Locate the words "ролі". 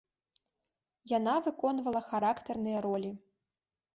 2.89-3.11